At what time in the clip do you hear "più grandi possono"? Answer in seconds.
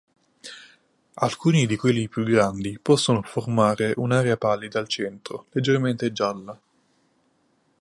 2.09-3.21